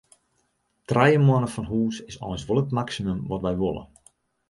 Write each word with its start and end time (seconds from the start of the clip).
Trije 0.89 1.19
moanne 1.27 1.51
fan 1.53 1.67
hûs 1.71 1.95
is 2.09 2.17
eins 2.25 2.43
wol 2.47 2.61
it 2.61 2.75
maksimum 2.79 3.19
wat 3.29 3.43
wy 3.45 3.53
wolle. 3.61 3.83